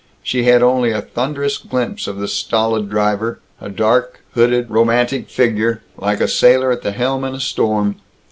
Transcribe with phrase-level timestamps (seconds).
[0.23, 5.83] She had only a thunderous glimpse of the stolid driver; a dark, hooded, romantic figure,
[5.95, 7.97] like a sailor at the helm in a storm.